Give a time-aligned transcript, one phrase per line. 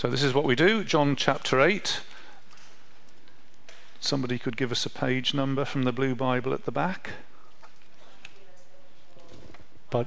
[0.00, 2.00] So, this is what we do John chapter 8.
[4.00, 7.10] Somebody could give us a page number from the Blue Bible at the back.
[9.90, 10.06] But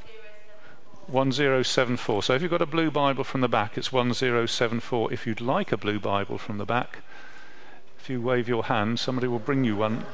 [1.06, 2.24] 1074.
[2.24, 5.14] So if you've got a blue Bible from the back, it's 1074.
[5.14, 7.04] If you'd like a blue Bible from the back,
[8.00, 10.08] if you wave your hand, somebody will bring you one.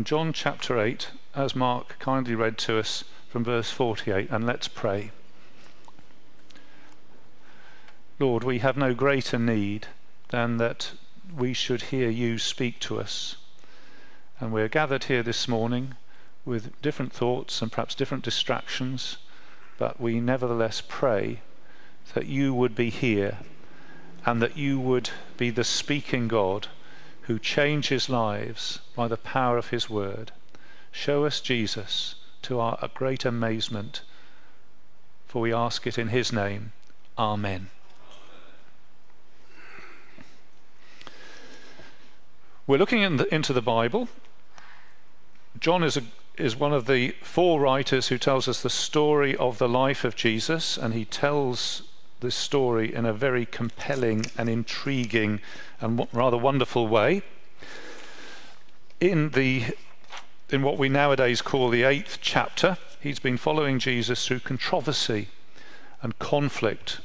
[0.00, 4.66] In John chapter 8, as Mark kindly read to us from verse 48, and let's
[4.66, 5.10] pray.
[8.18, 9.88] Lord, we have no greater need
[10.30, 10.92] than that
[11.36, 13.36] we should hear you speak to us.
[14.40, 15.96] And we're gathered here this morning
[16.46, 19.18] with different thoughts and perhaps different distractions,
[19.76, 21.42] but we nevertheless pray
[22.14, 23.36] that you would be here
[24.24, 26.68] and that you would be the speaking God
[27.30, 30.32] who changes lives by the power of his word.
[30.90, 34.02] Show us Jesus to our great amazement,
[35.28, 36.72] for we ask it in his name.
[37.16, 37.68] Amen.
[42.66, 44.08] We're looking in the, into the Bible.
[45.60, 46.02] John is, a,
[46.36, 50.16] is one of the four writers who tells us the story of the life of
[50.16, 51.82] Jesus, and he tells
[52.20, 55.40] this story in a very compelling and intriguing
[55.80, 57.22] and rather wonderful way.
[59.00, 59.64] In the
[60.50, 65.28] in what we nowadays call the eighth chapter, he's been following Jesus through controversy
[66.02, 67.00] and conflict.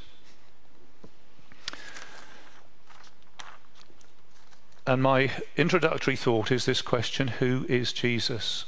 [4.86, 8.64] And my introductory thought is this question Who is Jesus?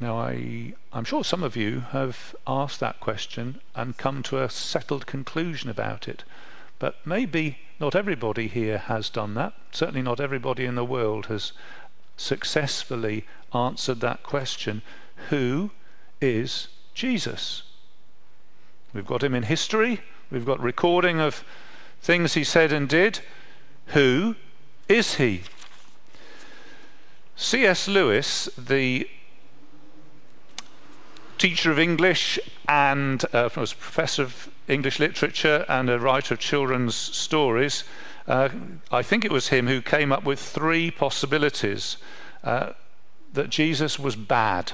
[0.00, 4.50] Now, I, I'm sure some of you have asked that question and come to a
[4.50, 6.24] settled conclusion about it.
[6.80, 9.54] But maybe not everybody here has done that.
[9.70, 11.52] Certainly, not everybody in the world has
[12.16, 14.82] successfully answered that question
[15.30, 15.70] Who
[16.20, 17.62] is Jesus?
[18.92, 20.00] We've got him in history,
[20.30, 21.44] we've got recording of
[22.00, 23.20] things he said and did.
[23.88, 24.36] Who
[24.88, 25.42] is he?
[27.36, 27.88] C.S.
[27.88, 29.08] Lewis, the
[31.38, 36.40] teacher of English and uh, was a professor of English literature and a writer of
[36.40, 37.84] children's stories.
[38.26, 38.48] Uh,
[38.90, 41.98] I think it was him who came up with three possibilities
[42.42, 42.72] uh,
[43.32, 44.72] that Jesus was bad,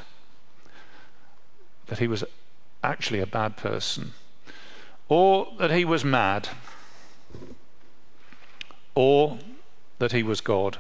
[1.87, 2.25] that he was
[2.85, 4.13] actually a bad person,
[5.09, 6.49] or that he was mad,
[8.95, 9.39] or
[9.99, 10.79] that he was God.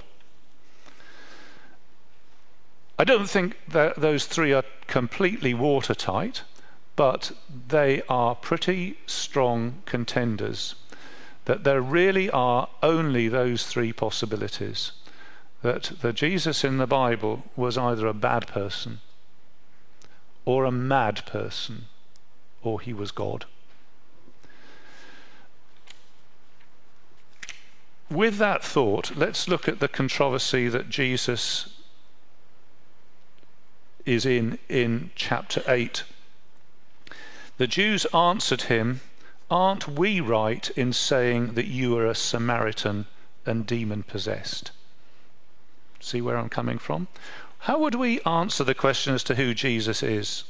[3.00, 6.42] I don't think that those three are completely watertight,
[6.96, 7.32] but
[7.68, 10.74] they are pretty strong contenders.
[11.46, 14.92] That there really are only those three possibilities.
[15.62, 19.00] That the Jesus in the Bible was either a bad person,
[20.44, 21.86] or a mad person,
[22.62, 23.46] or he was God.
[28.10, 31.69] With that thought, let's look at the controversy that Jesus
[34.10, 36.02] is in in chapter 8.
[37.58, 39.02] The Jews answered him,
[39.48, 43.06] Aren't we right in saying that you are a Samaritan
[43.46, 44.72] and demon possessed?
[46.00, 47.06] See where I'm coming from?
[47.60, 50.42] How would we answer the question as to who Jesus is?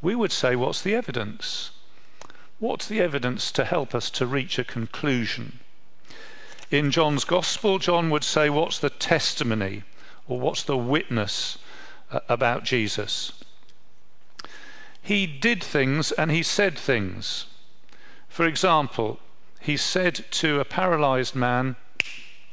[0.00, 1.70] We would say, What's the evidence?
[2.60, 5.58] What's the evidence to help us to reach a conclusion?
[6.70, 9.82] In John's Gospel, John would say, What's the testimony
[10.28, 11.58] or what's the witness
[12.28, 13.32] about Jesus.
[15.00, 17.46] He did things and he said things.
[18.28, 19.18] For example,
[19.60, 21.76] he said to a paralyzed man,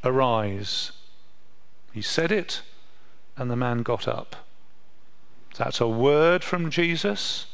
[0.03, 0.91] Arise.
[1.93, 2.61] He said it,
[3.37, 4.35] and the man got up.
[5.57, 7.47] That's a word from Jesus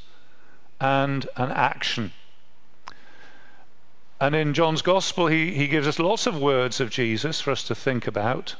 [0.80, 2.12] and an action.
[4.20, 7.64] And in John's Gospel, he, he gives us lots of words of Jesus for us
[7.64, 8.56] to think about.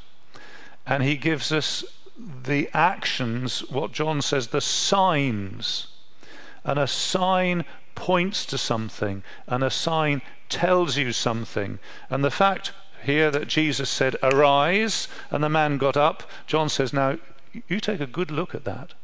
[0.86, 1.84] And he gives us
[2.18, 5.88] the actions, what John says, the signs.
[6.64, 7.64] And a sign
[7.94, 11.78] points to something, and a sign tells you something.
[12.10, 12.72] And the fact
[13.04, 17.18] here that Jesus said, Arise, and the man got up, John says, Now,
[17.68, 18.94] you take a good look at that,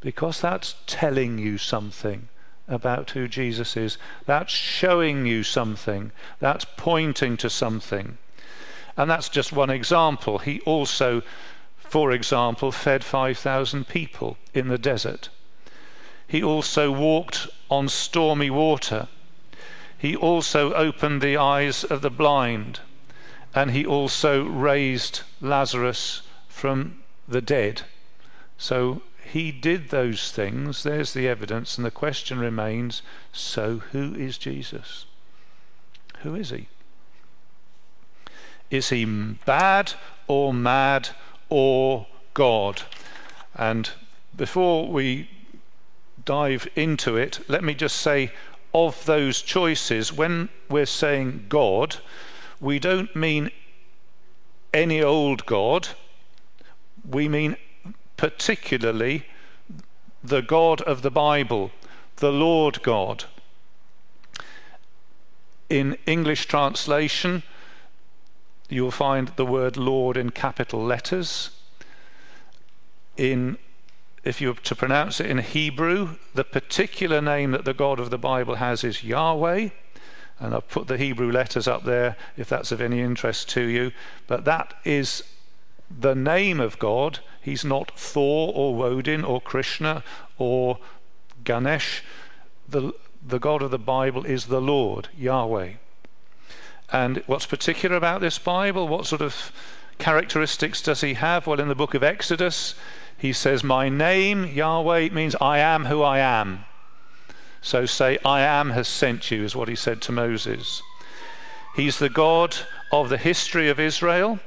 [0.00, 2.28] because that's telling you something
[2.68, 3.98] about who Jesus is.
[4.26, 6.12] That's showing you something.
[6.38, 8.16] That's pointing to something.
[8.96, 10.38] And that's just one example.
[10.38, 11.22] He also
[11.90, 15.28] for example, fed 5,000 people in the desert.
[16.24, 19.08] He also walked on stormy water.
[19.98, 22.78] he also opened the eyes of the blind,
[23.56, 27.82] and he also raised Lazarus from the dead.
[28.56, 30.84] So he did those things.
[30.84, 33.02] There's the evidence, and the question remains
[33.32, 35.06] so who is Jesus?
[36.18, 36.68] Who is he?
[38.70, 39.94] Is he bad
[40.28, 41.08] or mad
[41.50, 42.82] or God?
[43.54, 43.90] And
[44.36, 45.28] before we
[46.24, 48.32] dive into it, let me just say
[48.72, 51.96] of those choices, when we're saying God,
[52.60, 53.50] we don't mean
[54.72, 55.88] any old God,
[57.08, 57.56] we mean
[58.16, 59.24] particularly
[60.22, 61.72] the God of the Bible,
[62.16, 63.24] the Lord God.
[65.68, 67.42] In English translation,
[68.70, 71.50] you'll find the word Lord in capital letters.
[73.16, 73.58] In
[74.22, 78.10] if you were to pronounce it in Hebrew, the particular name that the God of
[78.10, 79.70] the Bible has is Yahweh.
[80.38, 83.92] And I've put the Hebrew letters up there if that's of any interest to you.
[84.26, 85.22] But that is
[85.90, 87.20] the name of God.
[87.40, 90.02] He's not Thor or Woden or Krishna
[90.38, 90.78] or
[91.44, 92.02] Ganesh.
[92.68, 92.92] The,
[93.26, 95.74] the God of the Bible is the Lord, Yahweh.
[96.92, 98.88] And what's particular about this Bible?
[98.88, 99.52] What sort of
[99.98, 101.46] characteristics does he have?
[101.46, 102.74] Well, in the book of Exodus,
[103.16, 106.64] he says, My name, Yahweh, means I am who I am.
[107.62, 110.82] So say, I am has sent you, is what he said to Moses.
[111.76, 112.56] He's the God
[112.90, 114.40] of the history of Israel,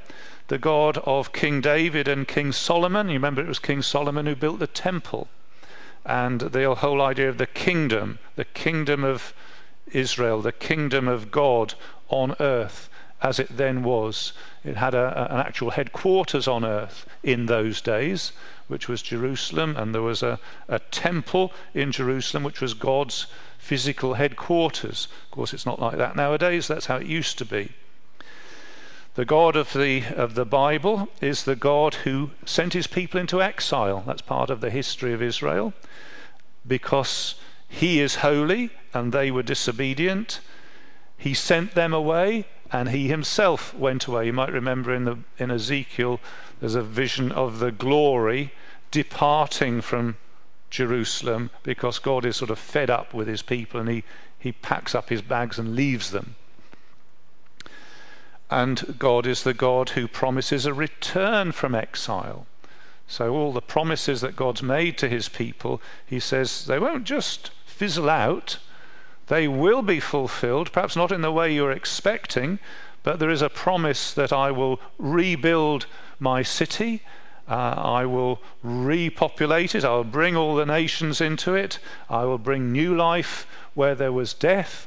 [0.48, 3.08] the God of King David and King Solomon.
[3.08, 5.28] You remember it was King Solomon who built the temple.
[6.04, 9.32] And the whole idea of the kingdom, the kingdom of
[9.92, 11.74] Israel, the kingdom of God
[12.08, 12.88] on earth
[13.24, 14.34] as it then was.
[14.64, 18.32] It had a, an actual headquarters on earth in those days,
[18.68, 20.38] which was Jerusalem, and there was a,
[20.68, 23.26] a temple in Jerusalem, which was God's
[23.58, 25.08] physical headquarters.
[25.24, 27.72] Of course, it's not like that nowadays, that's how it used to be.
[29.14, 33.40] The God of the, of the Bible is the God who sent his people into
[33.40, 34.02] exile.
[34.06, 35.72] That's part of the history of Israel.
[36.66, 37.36] Because
[37.68, 40.40] he is holy and they were disobedient,
[41.18, 44.26] he sent them away and he himself went away.
[44.26, 46.20] You might remember in, the, in Ezekiel,
[46.60, 48.52] there's a vision of the glory
[48.90, 50.16] departing from
[50.70, 54.04] Jerusalem because God is sort of fed up with his people and he,
[54.38, 56.36] he packs up his bags and leaves them.
[58.50, 62.46] And God is the God who promises a return from exile.
[63.06, 67.50] So, all the promises that God's made to his people, he says they won't just
[67.66, 68.58] fizzle out,
[69.28, 72.58] they will be fulfilled, perhaps not in the way you're expecting,
[73.02, 75.86] but there is a promise that I will rebuild
[76.18, 77.02] my city.
[77.48, 79.84] Uh, I will repopulate it.
[79.84, 81.78] I will bring all the nations into it.
[82.08, 84.86] I will bring new life where there was death.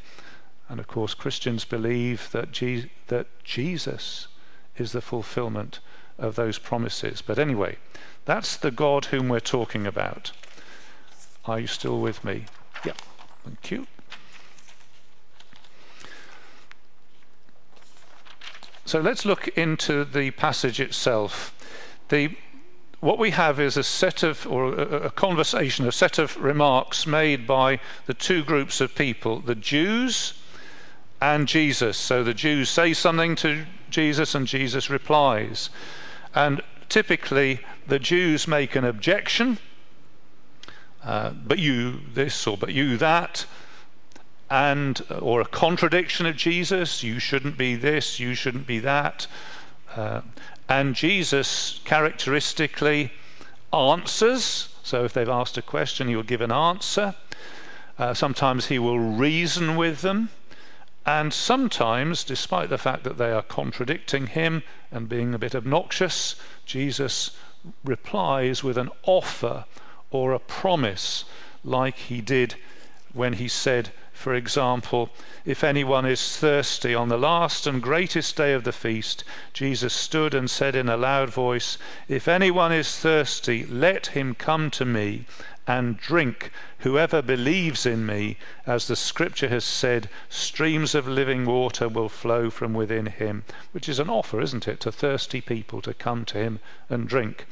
[0.69, 4.28] And of course, Christians believe that, Je- that Jesus
[4.78, 5.80] is the fulfillment
[6.18, 7.22] of those promises.
[7.22, 7.78] But anyway,
[8.25, 10.31] that's the God whom we're talking about.
[11.45, 12.45] Are you still with me?
[12.83, 12.94] Yeah.
[13.45, 13.88] Thank you.
[18.88, 21.54] So let's look into the passage itself.
[22.07, 22.38] The,
[23.01, 27.06] what we have is a set of, or a, a conversation, a set of remarks
[27.06, 30.36] made by the two groups of people, the Jews
[31.19, 31.98] and Jesus.
[31.98, 35.69] So the Jews say something to Jesus and Jesus replies.
[36.33, 39.57] And typically the Jews make an objection,
[41.04, 43.47] uh, but you this or but you that
[44.49, 47.04] and or a contradiction of Jesus.
[47.04, 48.19] You shouldn't be this.
[48.19, 49.27] You shouldn't be that.
[49.95, 50.21] Uh,
[50.69, 53.11] and Jesus characteristically
[53.73, 54.69] answers.
[54.83, 57.16] So if they've asked a question, he will give an answer.
[57.99, 60.30] Uh, sometimes he will reason with them.
[61.06, 66.35] And sometimes, despite the fact that they are contradicting him and being a bit obnoxious,
[66.66, 67.31] Jesus
[67.83, 69.66] replies with an offer
[70.11, 71.23] or a promise,
[71.63, 72.56] like he did
[73.13, 75.12] when he said, for example,
[75.45, 80.33] if anyone is thirsty, on the last and greatest day of the feast, Jesus stood
[80.33, 85.26] and said in a loud voice, If anyone is thirsty, let him come to me
[85.68, 86.52] and drink.
[86.80, 92.50] Whoever believes in me, as the scripture has said, streams of living water will flow
[92.50, 93.44] from within him.
[93.71, 96.59] Which is an offer, isn't it, to thirsty people to come to him
[96.90, 97.45] and drink.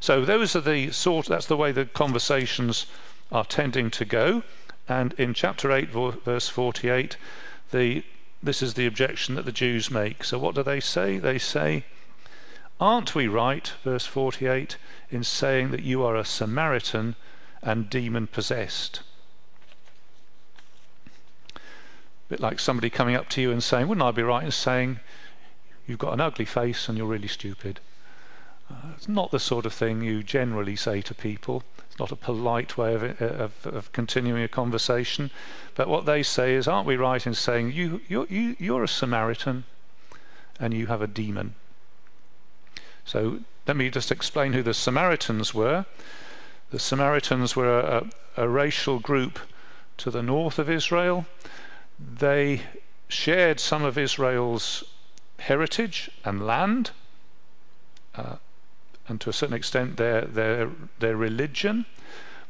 [0.00, 2.86] So those are the sort that's the way the conversations
[3.30, 4.42] are tending to go.
[4.88, 7.16] And in chapter 8, verse 48,
[7.70, 8.02] the,
[8.42, 10.24] this is the objection that the Jews make.
[10.24, 11.18] So what do they say?
[11.18, 11.84] They say,
[12.80, 14.76] Aren't we right, verse 48,
[15.10, 17.16] in saying that you are a Samaritan
[17.60, 19.02] and demon possessed?
[21.56, 21.60] A
[22.28, 25.00] bit like somebody coming up to you and saying, Wouldn't I be right in saying,
[25.86, 27.80] You've got an ugly face and you're really stupid?
[28.70, 31.64] Uh, it's not the sort of thing you generally say to people.
[31.98, 35.30] Not a polite way of, of, of continuing a conversation.
[35.74, 38.88] But what they say is, Aren't we right in saying, you, you're, you, you're a
[38.88, 39.64] Samaritan
[40.60, 41.54] and you have a demon?
[43.04, 45.86] So let me just explain who the Samaritans were.
[46.70, 49.38] The Samaritans were a, a, a racial group
[49.98, 51.26] to the north of Israel.
[51.98, 52.62] They
[53.08, 54.84] shared some of Israel's
[55.38, 56.90] heritage and land,
[58.14, 58.36] uh,
[59.08, 61.86] and to a certain extent their, their, their religion.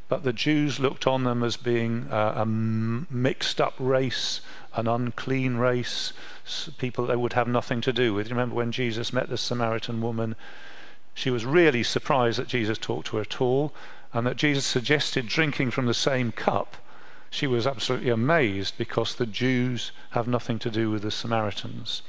[0.09, 4.41] But the Jews looked on them as being uh, a mixed up race,
[4.75, 6.13] an unclean race,
[6.79, 8.31] people they would have nothing to do with.
[8.31, 10.35] Remember when Jesus met the Samaritan woman?
[11.15, 13.75] She was really surprised that Jesus talked to her at all,
[14.15, 16.77] and that Jesus suggested drinking from the same cup.
[17.31, 22.01] She was absolutely amazed because the Jews have nothing to do with the Samaritans.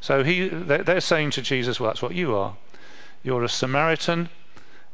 [0.00, 2.56] So he, they're saying to Jesus, Well, that's what you are.
[3.22, 4.28] You're a Samaritan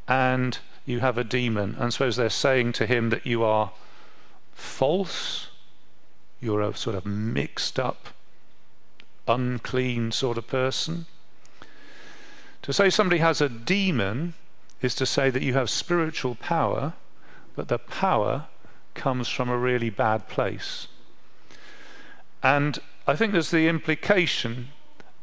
[0.07, 1.77] and you have a demon.
[1.79, 3.73] And suppose they're saying to him that you are
[4.53, 5.49] false,
[6.41, 8.09] you're a sort of mixed up,
[9.27, 11.07] unclean sort of person.
[12.63, 14.35] To say somebody has a demon
[14.83, 16.95] is to say that you have spiritual power,
[17.57, 18.47] but the power
[18.95, 20.89] comes from a really bad place.
[22.43, 24.69] And I think there's the implication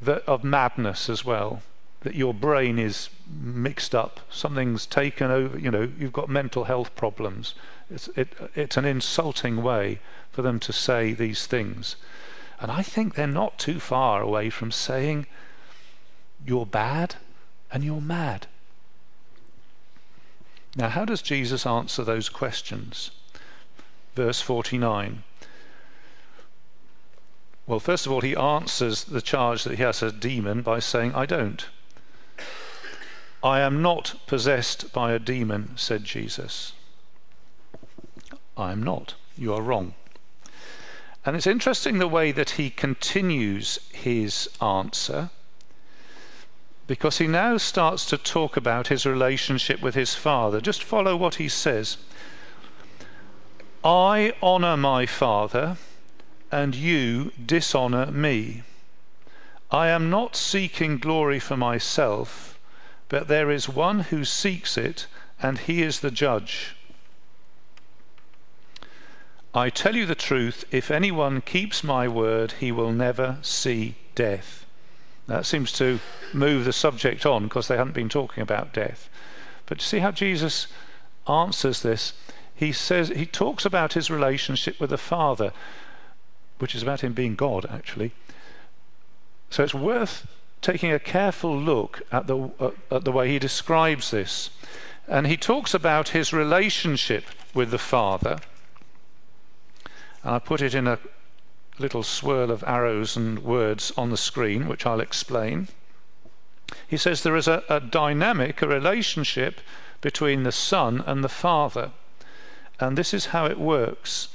[0.01, 1.61] that, of madness as well.
[2.05, 6.95] That your brain is mixed up, something's taken over, you know, you've got mental health
[6.95, 7.55] problems.
[7.89, 9.99] It's, it, it's an insulting way
[10.31, 11.95] for them to say these things.
[12.59, 15.25] And I think they're not too far away from saying,
[16.45, 17.15] you're bad
[17.71, 18.45] and you're mad.
[20.75, 23.09] Now, how does Jesus answer those questions?
[24.13, 25.23] Verse 49.
[27.65, 31.15] Well, first of all, he answers the charge that he has a demon by saying,
[31.15, 31.65] I don't.
[33.45, 36.73] I am not possessed by a demon, said Jesus.
[38.57, 39.13] I am not.
[39.37, 39.93] You are wrong.
[41.23, 45.29] And it's interesting the way that he continues his answer
[46.87, 50.59] because he now starts to talk about his relationship with his father.
[50.59, 51.97] Just follow what he says.
[53.83, 55.77] I honour my father
[56.51, 58.63] and you dishonor me.
[59.69, 62.54] I am not seeking glory for myself,
[63.09, 65.07] but there is one who seeks it,
[65.41, 66.75] and he is the judge.
[69.53, 74.65] I tell you the truth, if anyone keeps my word, he will never see death.
[75.27, 75.99] That seems to
[76.33, 79.09] move the subject on because they hadn't been talking about death.
[79.65, 80.67] But see how Jesus
[81.27, 82.13] answers this?
[82.53, 85.51] He says he talks about his relationship with the Father
[86.59, 88.11] which is about him being God, actually.
[89.49, 90.27] So it's worth
[90.65, 94.49] taking a careful look at the, uh, at the way he describes this.
[95.07, 98.39] And he talks about his relationship with the Father.
[100.23, 100.97] And I put it in a
[101.77, 105.67] little swirl of arrows and words on the screen, which I'll explain.
[106.87, 109.61] He says there is a, a dynamic, a relationship
[110.01, 111.91] between the Son and the Father.
[112.79, 114.29] And this is how it works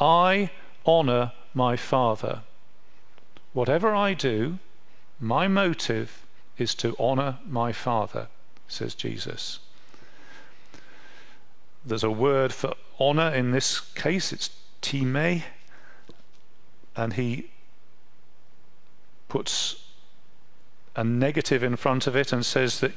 [0.00, 0.50] I
[0.84, 2.42] honor my Father.
[3.52, 4.58] Whatever I do,
[5.20, 6.24] my motive
[6.58, 8.28] is to honor my Father,
[8.68, 9.58] says Jesus.
[11.84, 15.42] There's a word for honor in this case, it's time,
[16.96, 17.50] and he
[19.28, 19.84] puts
[20.94, 22.92] a negative in front of it and says that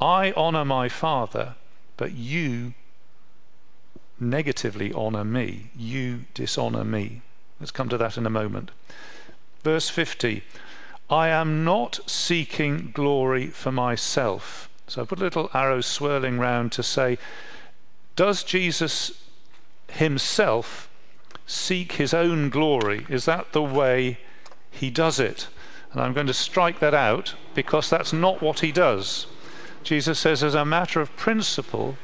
[0.00, 1.54] I honor my Father,
[1.96, 2.74] but you
[4.18, 7.22] negatively honor me, you dishonor me.
[7.58, 8.70] Let's come to that in a moment.
[9.62, 10.42] Verse 50
[11.10, 14.68] I am not seeking glory for myself.
[14.86, 17.18] So I put a little arrow swirling round to say,
[18.14, 19.24] does Jesus
[19.88, 20.88] himself
[21.46, 23.06] seek his own glory?
[23.08, 24.18] Is that the way
[24.70, 25.48] he does it?
[25.90, 29.26] And I'm going to strike that out because that's not what he does.
[29.82, 31.96] Jesus says, as a matter of principle,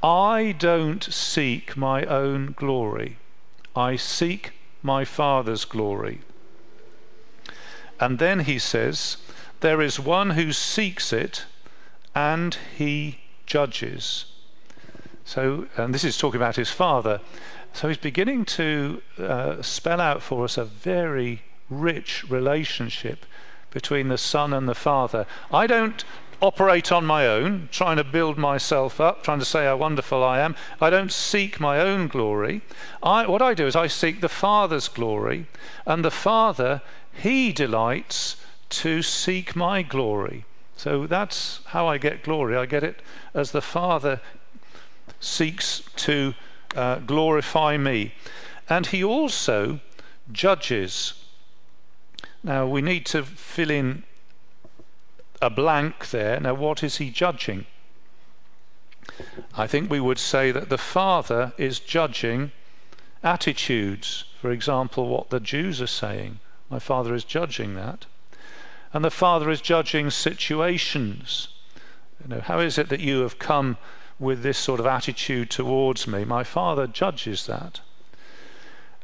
[0.00, 3.16] I don't seek my own glory.
[3.74, 6.20] I seek my Father's glory.
[8.00, 9.18] And then he says,
[9.60, 11.44] There is one who seeks it
[12.14, 14.24] and he judges.
[15.24, 17.20] So, and this is talking about his Father.
[17.72, 23.26] So he's beginning to uh, spell out for us a very rich relationship
[23.70, 25.26] between the Son and the Father.
[25.52, 26.04] I don't
[26.42, 30.40] operate on my own, trying to build myself up, trying to say how wonderful I
[30.40, 30.56] am.
[30.80, 32.62] I don't seek my own glory.
[33.02, 35.46] I, what I do is I seek the Father's glory,
[35.86, 38.36] and the Father, He delights
[38.70, 40.44] to seek my glory.
[40.76, 42.56] So that's how I get glory.
[42.56, 43.00] I get it
[43.34, 44.20] as the Father
[45.20, 46.34] seeks to
[46.74, 48.14] uh, glorify me.
[48.68, 49.80] And He also
[50.32, 51.14] judges.
[52.42, 54.04] Now we need to fill in
[55.42, 56.38] a blank there.
[56.40, 57.66] Now, what is he judging?
[59.56, 62.52] I think we would say that the Father is judging
[63.22, 64.24] attitudes.
[64.40, 66.40] For example, what the Jews are saying.
[66.70, 68.06] My Father is judging that.
[68.92, 71.48] And the Father is judging situations.
[72.22, 73.76] You know, how is it that you have come
[74.18, 76.24] with this sort of attitude towards me?
[76.24, 77.80] My Father judges that.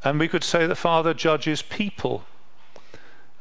[0.04, 2.24] And we could say the Father judges people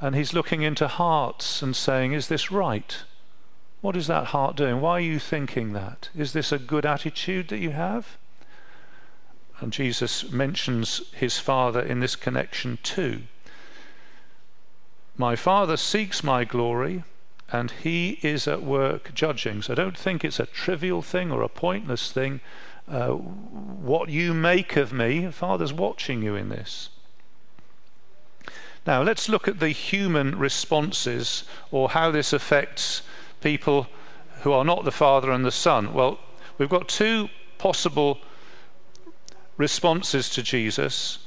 [0.02, 3.04] and he's looking into hearts and saying, Is this right?
[3.82, 4.82] What is that heart doing?
[4.82, 6.10] Why are you thinking that?
[6.16, 8.18] Is this a good attitude that you have?
[9.60, 13.24] And Jesus mentions his Father in this connection too.
[15.18, 17.04] My Father seeks my glory,
[17.50, 19.62] and he is at work judging.
[19.62, 22.42] So don't think it's a trivial thing or a pointless thing.
[22.88, 26.90] Uh, what you make of me, Father's watching you in this.
[28.86, 33.02] Now, let's look at the human responses or how this affects
[33.42, 33.88] people
[34.42, 35.94] who are not the Father and the Son.
[35.94, 36.20] Well,
[36.58, 38.20] we've got two possible
[39.58, 41.20] responses to Jesus.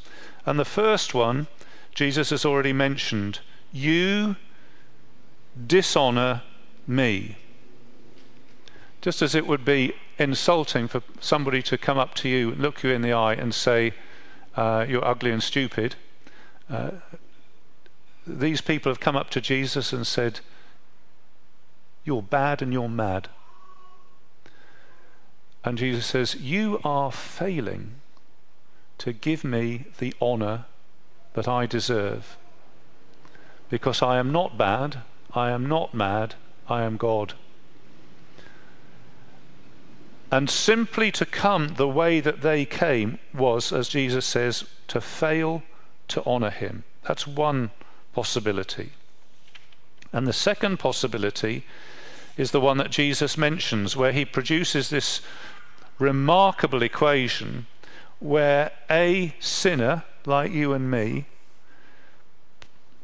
[0.44, 1.46] And the first one,
[1.94, 3.40] Jesus has already mentioned
[3.72, 4.36] You
[5.66, 6.42] dishonor
[6.86, 7.36] me.
[9.00, 12.90] Just as it would be insulting for somebody to come up to you, look you
[12.90, 13.92] in the eye, and say,
[14.56, 15.94] uh, You're ugly and stupid.
[16.68, 16.90] Uh,
[18.26, 20.40] these people have come up to Jesus and said,
[22.04, 23.28] You're bad and you're mad.
[25.64, 27.96] And Jesus says, You are failing
[28.98, 30.66] to give me the honor
[31.34, 32.36] that I deserve.
[33.70, 35.02] Because I am not bad,
[35.34, 36.34] I am not mad,
[36.68, 37.34] I am God.
[40.30, 45.62] And simply to come the way that they came was, as Jesus says, to fail
[46.08, 46.84] to honor him.
[47.06, 47.70] That's one
[48.12, 48.90] possibility.
[50.12, 51.64] And the second possibility
[52.36, 55.20] is the one that Jesus mentions, where he produces this
[55.98, 57.66] remarkable equation
[58.20, 61.26] where a sinner like you and me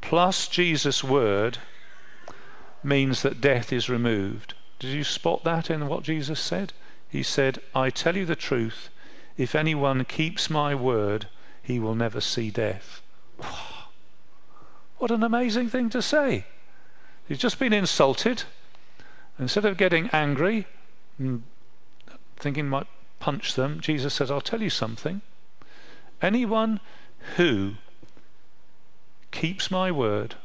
[0.04, 1.56] plus Jesus' word
[2.82, 4.52] means that death is removed.
[4.78, 6.74] Did you spot that in what Jesus said?
[7.08, 8.90] He said, I tell you the truth,
[9.38, 11.26] if anyone keeps my word,
[11.62, 13.00] he will never see death.
[14.98, 16.44] What an amazing thing to say.
[17.26, 18.42] He's just been insulted.
[19.38, 20.66] Instead of getting angry
[21.18, 21.44] and
[22.36, 22.86] thinking might
[23.20, 25.22] punch them, Jesus says, I'll tell you something.
[26.20, 26.80] Anyone
[27.36, 27.76] who
[29.34, 30.36] keeps my word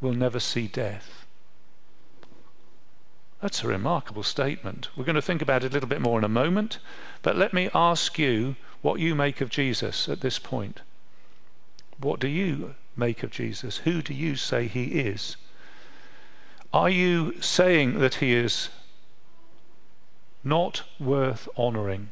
[0.00, 1.26] will never see death.
[3.42, 4.88] That's a remarkable statement.
[4.96, 6.78] We're going to think about it a little bit more in a moment,
[7.20, 10.80] but let me ask you what you make of Jesus at this point.
[11.98, 13.78] What do you make of Jesus?
[13.78, 15.36] Who do you say he is?
[16.72, 18.70] Are you saying that he is
[20.42, 22.08] not worth honouring?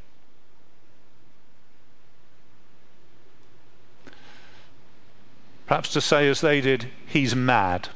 [5.71, 7.91] Perhaps to say, as they did, he's mad.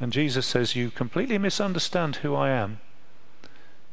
[0.00, 2.80] And Jesus says, You completely misunderstand who I am.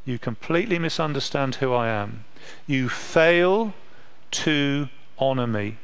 [0.05, 2.25] You completely misunderstand who I am.
[2.65, 3.75] You fail
[4.31, 5.77] to honour me.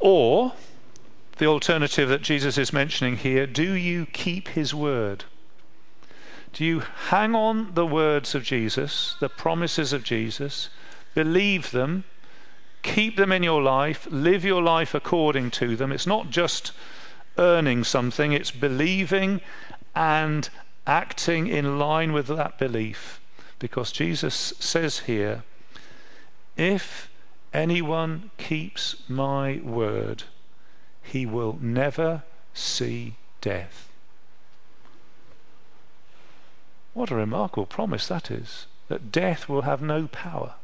[0.00, 0.54] Or,
[1.36, 5.26] the alternative that Jesus is mentioning here do you keep his word?
[6.52, 10.70] Do you hang on the words of Jesus, the promises of Jesus,
[11.14, 12.02] believe them,
[12.84, 15.90] keep them in your life, live your life according to them?
[15.90, 16.70] It's not just
[17.36, 19.40] earning something, it's believing
[19.96, 20.48] and
[20.86, 23.20] acting in line with that belief.
[23.58, 25.42] Because Jesus says here,
[26.56, 27.10] if
[27.52, 30.24] anyone keeps my word,
[31.02, 33.88] he will never see death.
[36.92, 40.54] What a remarkable promise that is, that death will have no power.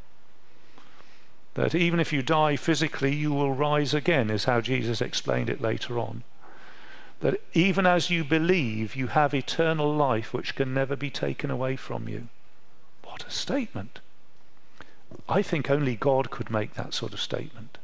[1.54, 5.60] That even if you die physically, you will rise again, is how Jesus explained it
[5.60, 6.22] later on.
[7.20, 11.76] That even as you believe, you have eternal life which can never be taken away
[11.76, 12.28] from you.
[13.02, 14.00] What a statement!
[15.28, 17.78] I think only God could make that sort of statement.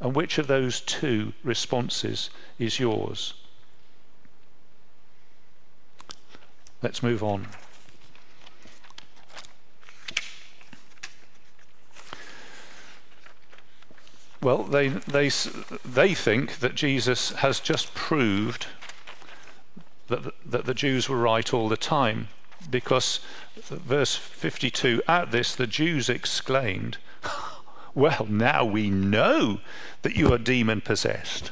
[0.00, 3.34] And which of those two responses is yours?
[6.82, 7.46] Let's move on.
[14.42, 15.30] Well, they, they,
[15.84, 18.66] they think that Jesus has just proved
[20.08, 22.28] that, that the Jews were right all the time.
[22.70, 23.20] Because
[23.68, 26.98] verse 52, at this the Jews exclaimed,
[27.94, 29.60] Well, now we know
[30.02, 31.50] that you are demon possessed.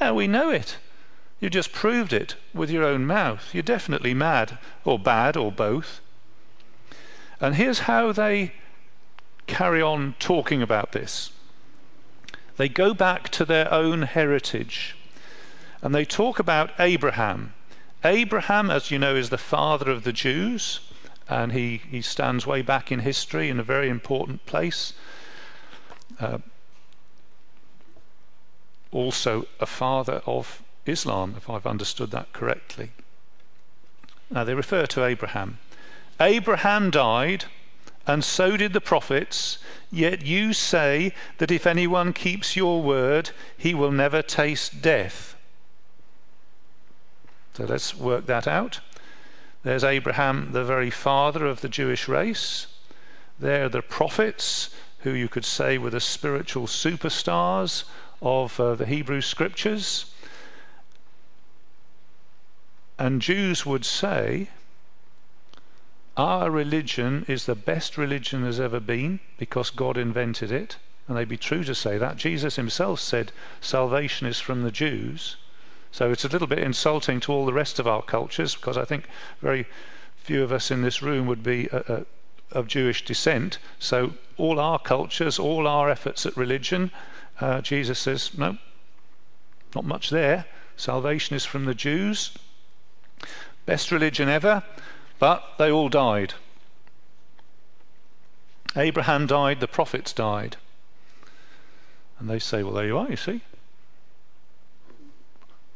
[0.00, 0.76] Now we know it.
[1.40, 3.54] You just proved it with your own mouth.
[3.54, 6.00] You're definitely mad, or bad, or both.
[7.40, 8.52] And here's how they
[9.46, 11.30] carry on talking about this.
[12.56, 14.96] They go back to their own heritage
[15.82, 17.54] and they talk about Abraham.
[18.04, 20.80] Abraham, as you know, is the father of the Jews,
[21.28, 24.92] and he, he stands way back in history in a very important place.
[26.20, 26.38] Uh,
[28.92, 32.90] also, a father of Islam, if I've understood that correctly.
[34.30, 35.58] Now, they refer to Abraham.
[36.20, 37.44] Abraham died,
[38.06, 39.58] and so did the prophets,
[39.90, 45.36] yet you say that if anyone keeps your word, he will never taste death.
[47.54, 48.80] So let's work that out.
[49.64, 52.68] There's Abraham, the very father of the Jewish race.
[53.40, 57.84] There are the prophets, who you could say were the spiritual superstars
[58.22, 60.06] of uh, the Hebrew scriptures.
[62.98, 64.48] And Jews would say,
[66.16, 70.76] Our religion is the best religion there's ever been because God invented it.
[71.06, 72.16] And they'd be true to say that.
[72.16, 75.36] Jesus himself said, Salvation is from the Jews.
[75.92, 78.84] So it's a little bit insulting to all the rest of our cultures because I
[78.84, 79.06] think
[79.40, 79.66] very
[80.16, 82.00] few of us in this room would be uh, uh,
[82.50, 83.58] of Jewish descent.
[83.78, 86.90] So all our cultures, all our efforts at religion,
[87.40, 88.58] uh, Jesus says, no,
[89.74, 90.46] not much there.
[90.76, 92.32] Salvation is from the Jews.
[93.64, 94.62] Best religion ever,
[95.18, 96.34] but they all died.
[98.76, 100.56] Abraham died, the prophets died.
[102.18, 103.40] And they say, well, there you are, you see.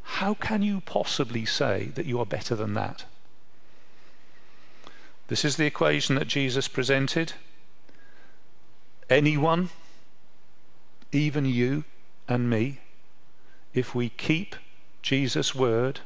[0.03, 3.05] How can you possibly say that you are better than that?
[5.29, 7.35] This is the equation that Jesus presented.
[9.09, 9.71] Anyone,
[11.13, 11.85] even you
[12.29, 12.81] and me,
[13.73, 14.57] if we keep
[15.03, 16.01] Jesus' word,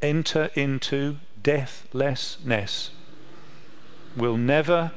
[0.00, 2.90] enter into deathlessness,
[4.16, 4.92] We'll never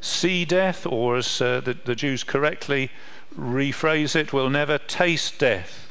[0.00, 2.90] see death, or as uh, the, the Jews correctly
[3.38, 5.88] rephrase it, we'll never taste death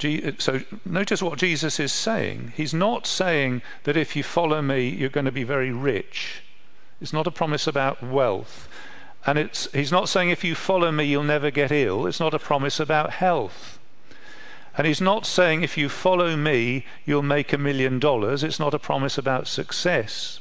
[0.00, 2.52] so notice what Jesus is saying.
[2.56, 6.42] He's not saying that if you follow me, you're going to be very rich.
[7.00, 8.68] It's not a promise about wealth.
[9.26, 12.06] And it's, he's not saying if you follow me, you'll never get ill.
[12.06, 13.77] It's not a promise about health.
[14.78, 18.44] And he's not saying if you follow me, you'll make a million dollars.
[18.44, 20.38] It's not a promise about success.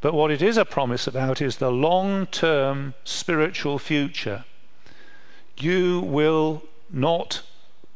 [0.00, 4.46] But what it is a promise about is the long term spiritual future.
[5.58, 7.42] You will not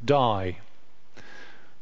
[0.04, 0.58] die.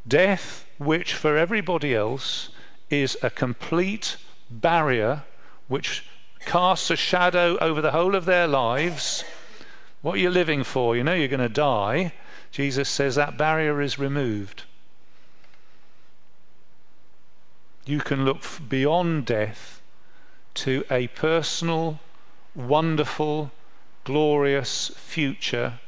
[0.07, 2.51] Death, which for everybody else
[2.89, 4.17] is a complete
[4.49, 5.25] barrier
[5.67, 6.05] which
[6.47, 9.25] casts a shadow over the whole of their lives.
[10.03, 10.95] What are you living for?
[10.95, 12.13] You know you're going to die.
[12.53, 14.65] Jesus says that barrier is removed.
[17.85, 19.83] You can look beyond death
[20.55, 21.99] to a personal,
[22.55, 23.51] wonderful,
[24.05, 25.81] glorious future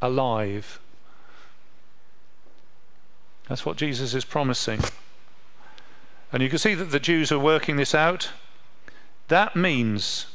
[0.00, 0.80] alive
[3.50, 4.78] that's what Jesus is promising.
[6.32, 8.30] And you can see that the Jews are working this out.
[9.26, 10.26] That means,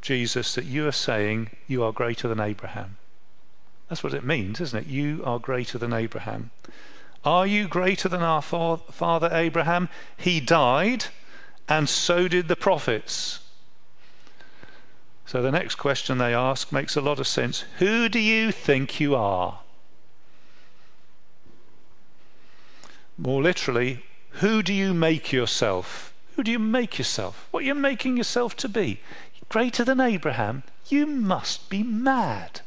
[0.00, 2.96] Jesus, that you are saying you are greater than Abraham.
[3.92, 4.90] That's what it means, isn't it?
[4.90, 6.50] You are greater than Abraham.
[7.26, 9.90] Are you greater than our father Abraham?
[10.16, 11.08] He died,
[11.68, 13.40] and so did the prophets.
[15.26, 17.66] So the next question they ask makes a lot of sense.
[17.80, 19.58] Who do you think you are?
[23.18, 24.06] More literally,
[24.40, 26.14] who do you make yourself?
[26.36, 27.46] Who do you make yourself?
[27.50, 29.00] What are you're making yourself to be?
[29.50, 30.62] Greater than Abraham?
[30.88, 32.62] You must be mad.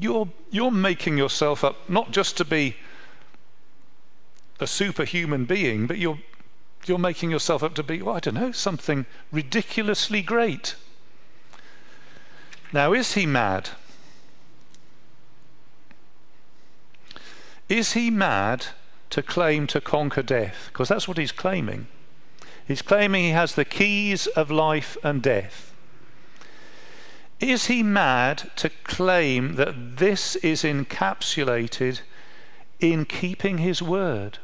[0.00, 2.76] You're, you're making yourself up not just to be
[4.60, 6.18] a superhuman being, but you're,
[6.86, 10.76] you're making yourself up to be, well, I don't know, something ridiculously great.
[12.72, 13.70] Now, is he mad?
[17.68, 18.66] Is he mad
[19.10, 20.70] to claim to conquer death?
[20.72, 21.86] Because that's what he's claiming.
[22.66, 25.67] He's claiming he has the keys of life and death.
[27.40, 32.00] Is he mad to claim that this is encapsulated
[32.80, 34.38] in keeping his word?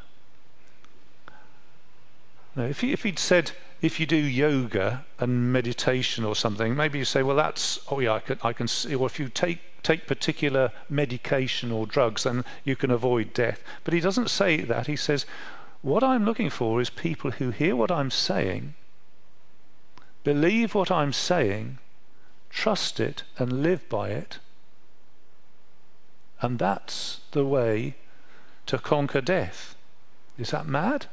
[2.55, 6.97] Now, if, he, if he'd said, if you do yoga and meditation or something, maybe
[6.97, 9.59] you say, well, that's, oh yeah, I can, I can see, or if you take,
[9.83, 13.61] take particular medication or drugs, then you can avoid death.
[13.83, 14.87] But he doesn't say that.
[14.87, 15.25] He says,
[15.81, 18.73] what I'm looking for is people who hear what I'm saying,
[20.23, 21.77] believe what I'm saying,
[22.55, 24.39] trust it, and live by it.
[26.41, 27.95] And that's the way
[28.65, 29.75] to conquer death.
[30.37, 31.07] Is that mad?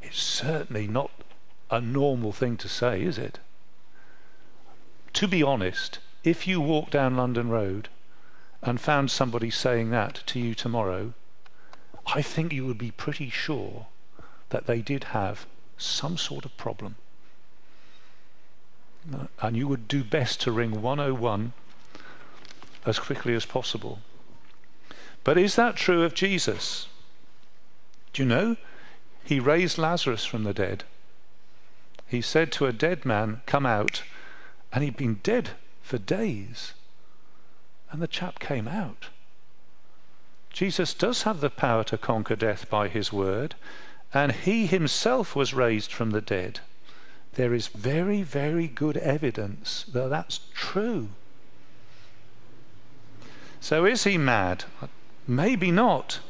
[0.00, 1.10] It's certainly not
[1.70, 3.40] a normal thing to say, is it?
[5.14, 7.88] To be honest, if you walk down London Road
[8.62, 11.14] and found somebody saying that to you tomorrow,
[12.06, 13.86] I think you would be pretty sure
[14.50, 15.46] that they did have
[15.76, 16.94] some sort of problem.
[19.40, 21.52] And you would do best to ring 101
[22.84, 24.00] as quickly as possible.
[25.24, 26.88] But is that true of Jesus?
[28.12, 28.56] Do you know?
[29.24, 30.84] He raised Lazarus from the dead.
[32.06, 34.02] He said to a dead man, Come out.
[34.72, 35.50] And he'd been dead
[35.82, 36.72] for days.
[37.90, 39.08] And the chap came out.
[40.52, 43.54] Jesus does have the power to conquer death by his word,
[44.12, 46.60] and he himself was raised from the dead.
[47.34, 51.10] There is very, very good evidence that that's true.
[53.60, 54.64] So is he mad?
[55.26, 56.20] Maybe not.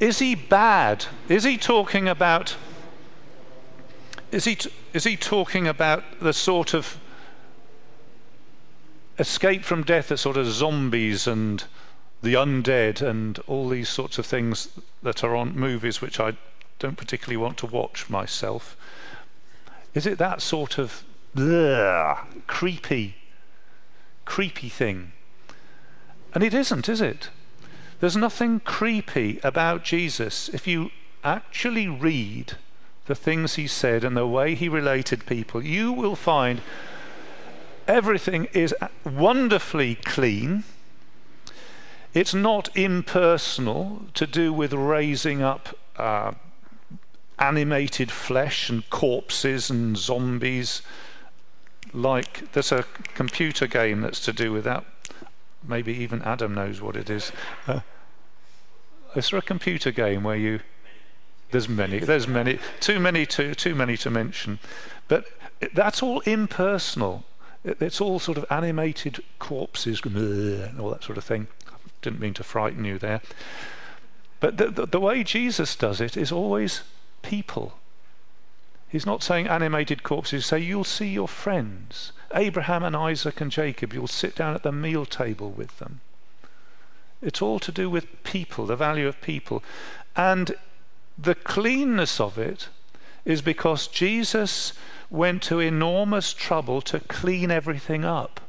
[0.00, 1.06] Is he bad?
[1.28, 2.56] Is he talking about
[4.32, 4.56] is he
[4.92, 6.98] is he talking about the sort of
[9.18, 11.64] escape from death, the sort of zombies and
[12.22, 14.68] the undead and all these sorts of things
[15.02, 16.36] that are on movies which I
[16.78, 18.76] don't particularly want to watch myself?
[19.94, 21.04] Is it that sort of
[22.46, 23.16] creepy,
[24.24, 25.12] creepy thing?
[26.32, 27.30] And it isn't, is it?
[28.00, 30.90] There's nothing creepy about Jesus if you
[31.22, 32.56] actually read
[33.06, 35.62] the things he said and the way he related people.
[35.62, 36.62] You will find
[37.86, 38.74] everything is
[39.04, 40.64] wonderfully clean.
[42.14, 46.32] It's not impersonal to do with raising up uh,
[47.40, 50.82] animated flesh and corpses and zombies.
[51.92, 54.84] Like there's a computer game that's to do with that
[55.66, 57.32] maybe even Adam knows what it is.
[57.66, 57.80] Uh,
[59.14, 60.60] is there a computer game where you?
[61.50, 61.98] There's many.
[61.98, 62.58] There's many.
[62.78, 64.58] Too many to too many to mention.
[65.08, 65.26] But
[65.74, 67.24] that's all impersonal.
[67.64, 71.48] It's all sort of animated corpses and all that sort of thing.
[72.02, 73.20] Didn't mean to frighten you there.
[74.38, 76.82] But the, the, the way Jesus does it is always
[77.22, 77.78] people.
[78.88, 80.46] He's not saying animated corpses.
[80.46, 82.12] Say you'll see your friends.
[82.34, 86.00] Abraham and Isaac and Jacob, you'll sit down at the meal table with them.
[87.22, 89.62] It's all to do with people, the value of people.
[90.16, 90.56] And
[91.18, 92.68] the cleanness of it
[93.24, 94.72] is because Jesus
[95.10, 98.40] went to enormous trouble to clean everything up.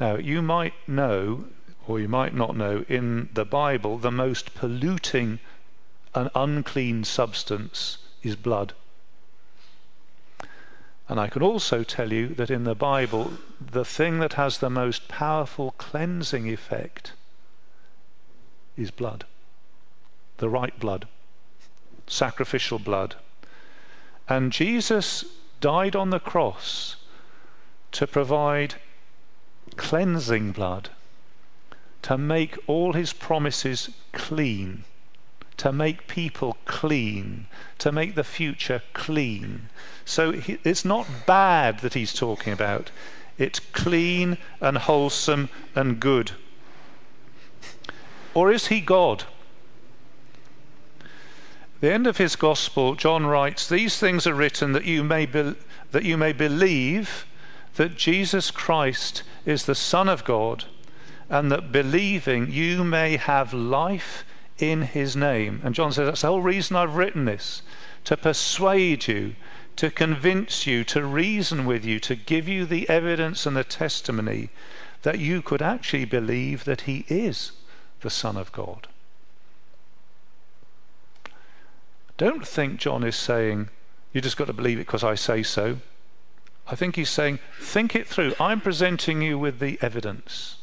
[0.00, 1.44] Now, you might know,
[1.86, 5.38] or you might not know, in the Bible, the most polluting
[6.14, 8.74] and unclean substance is blood.
[11.08, 14.70] And I can also tell you that in the Bible, the thing that has the
[14.70, 17.12] most powerful cleansing effect
[18.76, 19.24] is blood.
[20.38, 21.08] The right blood,
[22.06, 23.16] sacrificial blood.
[24.28, 25.24] And Jesus
[25.60, 26.96] died on the cross
[27.92, 28.76] to provide
[29.76, 30.90] cleansing blood,
[32.02, 34.84] to make all his promises clean
[35.62, 37.46] to make people clean,
[37.78, 39.68] to make the future clean.
[40.04, 42.90] So he, it's not bad that he's talking about,
[43.38, 46.32] it's clean and wholesome and good.
[48.34, 49.22] Or is he God?
[51.78, 55.54] The end of his gospel, John writes, These things are written that you may, be,
[55.92, 57.24] that you may believe
[57.76, 60.64] that Jesus Christ is the Son of God,
[61.30, 64.24] and that believing you may have life
[64.58, 65.60] in his name.
[65.64, 67.62] And John says, That's the whole reason I've written this
[68.04, 69.34] to persuade you,
[69.76, 74.50] to convince you, to reason with you, to give you the evidence and the testimony
[75.02, 77.52] that you could actually believe that he is
[78.00, 78.88] the Son of God.
[82.16, 83.68] Don't think John is saying,
[84.12, 85.78] You just got to believe it because I say so.
[86.68, 88.34] I think he's saying, Think it through.
[88.38, 90.58] I'm presenting you with the evidence.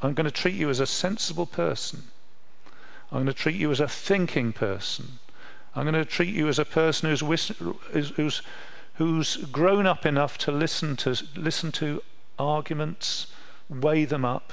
[0.00, 2.04] I'm going to treat you as a sensible person.
[3.10, 5.18] I'm going to treat you as a thinking person.
[5.74, 7.52] I'm going to treat you as a person who's,
[7.92, 8.42] who's,
[8.94, 12.02] who's, grown up enough to listen to listen to
[12.38, 13.28] arguments,
[13.68, 14.52] weigh them up.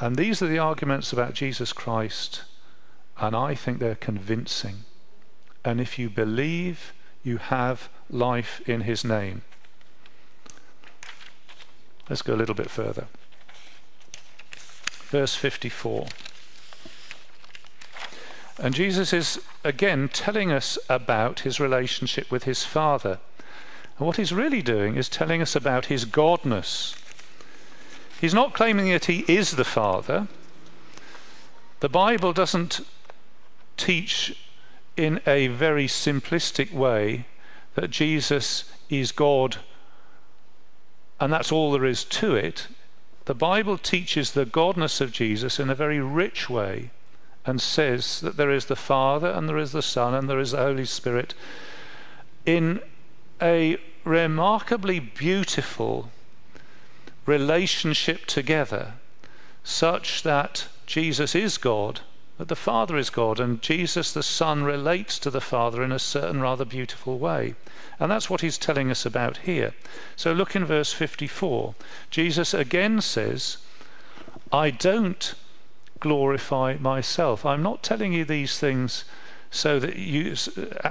[0.00, 2.42] And these are the arguments about Jesus Christ,
[3.18, 4.84] and I think they're convincing.
[5.64, 6.92] And if you believe,
[7.22, 9.42] you have life in his name.
[12.08, 13.06] Let's go a little bit further.
[15.10, 16.06] Verse 54.
[18.58, 23.18] And Jesus is again telling us about his relationship with his Father.
[23.98, 26.96] And what he's really doing is telling us about his godness.
[28.20, 30.26] He's not claiming that he is the Father.
[31.80, 32.80] The Bible doesn't
[33.76, 34.36] teach
[34.96, 37.26] in a very simplistic way
[37.76, 39.58] that Jesus is God
[41.20, 42.68] and that's all there is to it.
[43.24, 46.90] The Bible teaches the godness of Jesus in a very rich way
[47.48, 50.50] and says that there is the Father and there is the Son and there is
[50.50, 51.34] the Holy Spirit
[52.44, 52.80] in
[53.40, 56.10] a remarkably beautiful
[57.26, 58.94] relationship together,
[59.64, 62.00] such that Jesus is God,
[62.38, 65.98] that the Father is God, and Jesus the Son relates to the Father in a
[65.98, 67.54] certain rather beautiful way.
[68.00, 69.74] And that's what he's telling us about here.
[70.16, 71.74] So look in verse 54.
[72.10, 73.58] Jesus again says,
[74.52, 75.34] I don't
[76.00, 77.44] glorify myself.
[77.44, 79.04] I'm not telling you these things
[79.50, 80.36] so that you,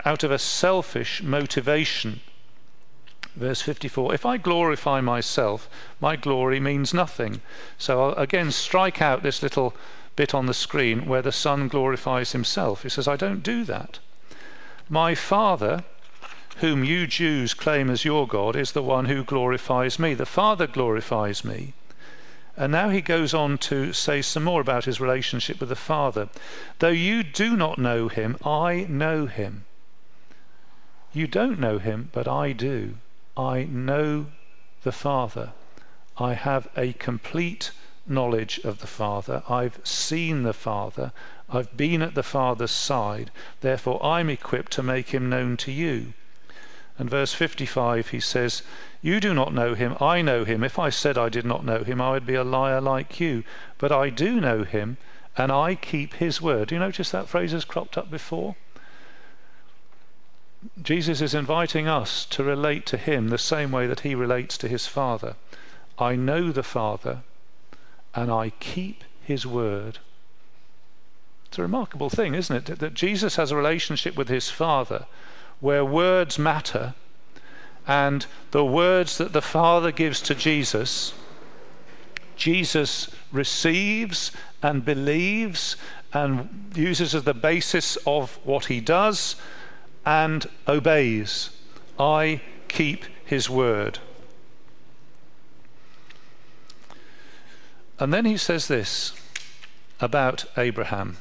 [0.05, 2.21] out of a selfish motivation.
[3.35, 5.69] Verse 54 If I glorify myself,
[6.01, 7.41] my glory means nothing.
[7.77, 9.75] So I'll again strike out this little
[10.15, 12.83] bit on the screen where the Son glorifies himself.
[12.83, 13.99] He says, I don't do that.
[14.89, 15.83] My Father,
[16.57, 20.15] whom you Jews claim as your God, is the one who glorifies me.
[20.15, 21.73] The Father glorifies me.
[22.57, 26.27] And now he goes on to say some more about his relationship with the Father.
[26.79, 29.65] Though you do not know him, I know him.
[31.13, 32.95] You don't know him, but I do.
[33.37, 34.25] I know
[34.81, 35.51] the Father.
[36.17, 37.71] I have a complete
[38.07, 39.43] knowledge of the Father.
[39.47, 41.11] I've seen the Father.
[41.49, 43.29] I've been at the Father's side.
[43.61, 46.13] Therefore, I'm equipped to make him known to you.
[46.97, 48.63] And verse 55, he says,
[49.01, 50.63] You do not know him, I know him.
[50.63, 53.43] If I said I did not know him, I would be a liar like you.
[53.77, 54.97] But I do know him,
[55.37, 56.69] and I keep his word.
[56.69, 58.55] Do you notice that phrase has cropped up before?
[60.81, 64.67] Jesus is inviting us to relate to him the same way that he relates to
[64.67, 65.35] his Father.
[65.99, 67.21] I know the Father,
[68.15, 69.99] and I keep his word.
[71.45, 72.79] It's a remarkable thing, isn't it?
[72.79, 75.05] That Jesus has a relationship with his Father
[75.59, 76.95] where words matter
[77.87, 81.13] and the words that the Father gives to Jesus,
[82.35, 85.77] Jesus receives and believes
[86.13, 89.35] and uses as the basis of what he does
[90.05, 91.49] and obeys.
[91.99, 93.99] I keep his word.
[97.99, 99.13] And then he says this
[99.99, 101.17] about Abraham.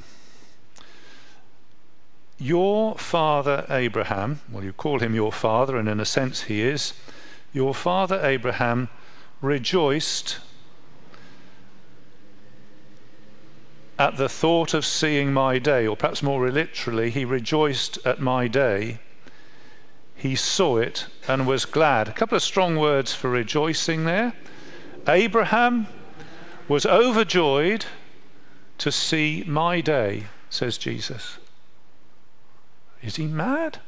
[2.39, 6.93] Your father Abraham, well, you call him your father, and in a sense he is,
[7.53, 8.91] your father Abraham
[9.41, 10.39] rejoiced
[13.99, 18.47] at the thought of seeing my day, or perhaps more literally, he rejoiced at my
[18.47, 18.99] day.
[20.15, 22.09] He saw it and was glad.
[22.09, 24.35] A couple of strong words for rejoicing there.
[25.09, 25.87] Abraham
[26.69, 27.87] was overjoyed
[28.79, 31.39] to see my day, says Jesus.
[33.07, 33.79] Is he mad?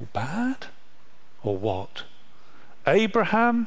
[0.00, 0.66] Or bad?
[1.42, 2.04] Or what?
[2.86, 3.66] Abraham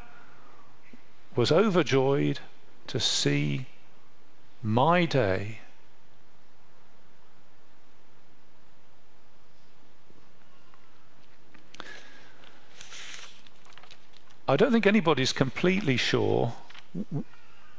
[1.36, 2.40] was overjoyed
[2.88, 3.66] to see
[4.64, 5.60] my day.
[14.48, 16.54] I don't think anybody's completely sure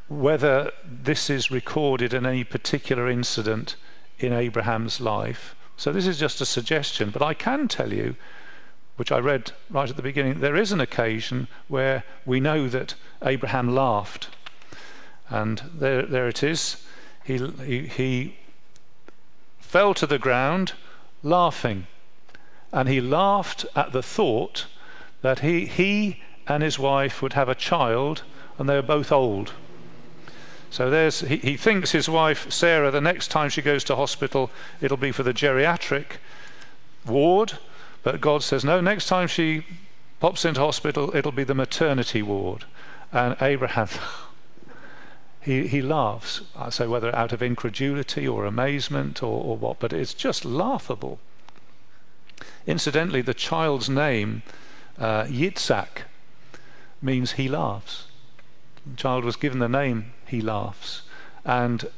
[0.06, 3.76] whether this is recorded in any particular incident
[4.18, 5.54] in Abraham's life.
[5.78, 8.16] So this is just a suggestion, but I can tell you,
[8.96, 12.96] which I read right at the beginning, there is an occasion where we know that
[13.22, 14.28] Abraham laughed.
[15.30, 16.84] And there, there it is.
[17.24, 18.36] He, he, he
[19.60, 20.72] fell to the ground
[21.22, 21.86] laughing.
[22.72, 24.66] And he laughed at the thought
[25.22, 28.24] that he, he and his wife would have a child,
[28.58, 29.52] and they were both old.
[30.70, 34.50] So there's, he, he thinks his wife, Sarah, the next time she goes to hospital,
[34.80, 36.18] it'll be for the geriatric
[37.06, 37.54] ward.
[38.02, 39.64] But God says, no, next time she
[40.20, 42.64] pops into hospital, it'll be the maternity ward.
[43.12, 43.88] And Abraham,
[45.40, 46.42] he, he laughs.
[46.56, 51.18] I say whether out of incredulity or amazement or, or what, but it's just laughable.
[52.66, 54.42] Incidentally, the child's name,
[54.98, 56.02] uh, Yitzhak,
[57.00, 58.08] means he laughs.
[58.86, 61.02] The child was given the name he laughs.
[61.44, 61.88] And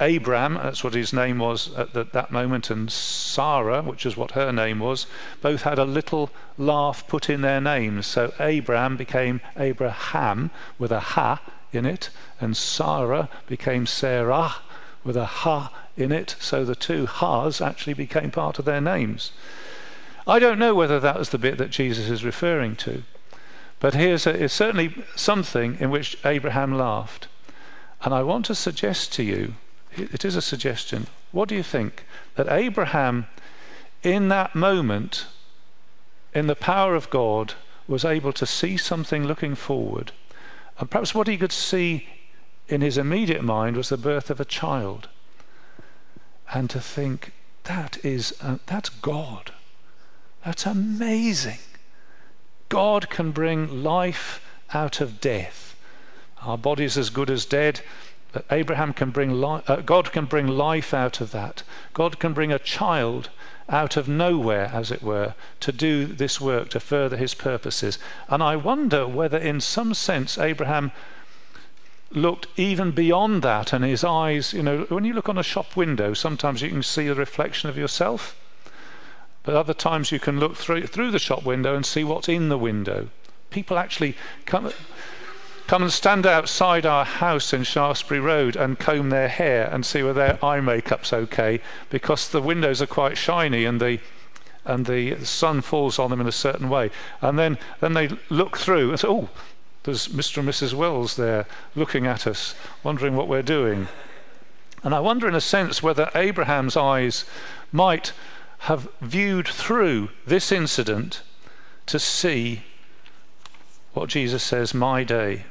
[0.00, 4.32] Abram, that's what his name was at the, that moment, and Sarah, which is what
[4.32, 5.06] her name was,
[5.40, 8.06] both had a little laugh put in their names.
[8.06, 11.40] So Abram became Abraham with a ha
[11.72, 12.10] in it,
[12.40, 14.56] and Sarah became Sarah
[15.04, 16.34] with a ha in it.
[16.40, 19.30] So the two ha's actually became part of their names.
[20.26, 23.04] I don't know whether that was the bit that Jesus is referring to,
[23.78, 27.28] but here's a, certainly something in which Abraham laughed.
[28.04, 29.54] And I want to suggest to you
[29.96, 31.06] it is a suggestion.
[31.32, 32.04] What do you think?
[32.36, 33.26] That Abraham,
[34.02, 35.26] in that moment,
[36.34, 37.54] in the power of God,
[37.88, 40.12] was able to see something looking forward.
[40.78, 42.08] And perhaps what he could see
[42.68, 45.08] in his immediate mind was the birth of a child.
[46.52, 47.32] And to think,
[47.64, 49.52] that is, uh, that's God.
[50.44, 51.60] That's amazing.
[52.68, 54.44] God can bring life
[54.74, 55.63] out of death.
[56.44, 57.80] Our body's as good as dead.
[58.50, 61.62] Abraham can bring li- uh, God can bring life out of that.
[61.92, 63.30] God can bring a child
[63.68, 67.98] out of nowhere, as it were, to do this work, to further his purposes.
[68.28, 70.92] And I wonder whether, in some sense, Abraham
[72.10, 75.76] looked even beyond that, and his eyes, you know, when you look on a shop
[75.76, 78.36] window, sometimes you can see the reflection of yourself,
[79.42, 82.48] but other times you can look through, through the shop window and see what's in
[82.48, 83.08] the window.
[83.50, 84.16] People actually
[84.46, 84.72] come
[85.66, 90.02] come and stand outside our house in Shaftesbury Road and comb their hair and see
[90.02, 91.60] whether their eye makeup's okay
[91.90, 93.98] because the windows are quite shiny and the
[94.66, 96.90] and the sun falls on them in a certain way.
[97.20, 99.28] And then, then they look through and say, oh,
[99.82, 100.38] there's Mr.
[100.38, 100.72] and Mrs.
[100.72, 103.88] Wells there looking at us, wondering what we're doing.
[104.82, 107.24] And I wonder, in a sense, whether Abraham's eyes
[107.72, 108.12] might
[108.60, 111.20] have viewed through this incident
[111.86, 112.62] to see
[113.92, 115.44] what Jesus says, my day.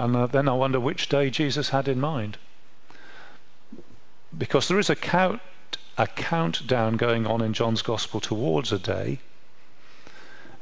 [0.00, 2.38] And uh, then I wonder which day Jesus had in mind.
[4.36, 5.42] Because there is a count,
[5.98, 9.18] a countdown going on in John's Gospel towards a day.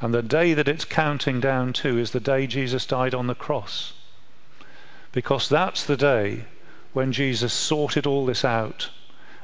[0.01, 3.37] And the day that it's counting down to is the day Jesus died on the
[3.37, 3.93] cross.
[5.13, 6.47] Because that's the day
[6.93, 8.91] when Jesus sorted all this out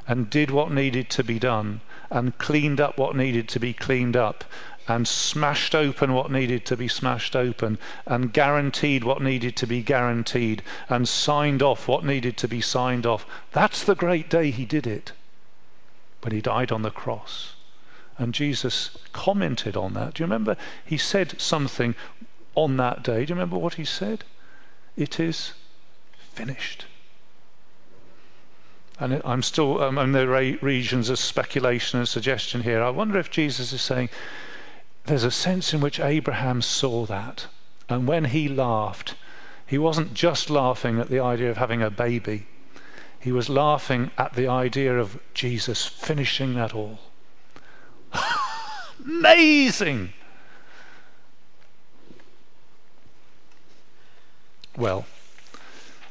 [0.08, 4.16] and did what needed to be done and cleaned up what needed to be cleaned
[4.16, 4.42] up
[4.86, 9.82] and smashed open what needed to be smashed open, and guaranteed what needed to be
[9.82, 13.26] guaranteed, and signed off what needed to be signed off.
[13.52, 15.12] That's the great day he did it,
[16.22, 17.54] when he died on the cross.
[18.18, 20.14] And Jesus commented on that.
[20.14, 20.56] Do you remember?
[20.84, 21.94] He said something
[22.54, 23.24] on that day.
[23.24, 24.24] Do you remember what he said?
[24.96, 25.54] It is
[26.16, 26.86] finished.
[29.00, 30.28] And I'm still, um, in the
[30.62, 32.80] regions of speculation and suggestion here.
[32.82, 34.08] I wonder if Jesus is saying,
[35.06, 37.46] there's a sense in which Abraham saw that.
[37.88, 39.14] And when he laughed,
[39.66, 42.46] he wasn't just laughing at the idea of having a baby,
[43.20, 46.98] he was laughing at the idea of Jesus finishing that all.
[49.04, 50.12] Amazing!
[54.76, 55.06] Well,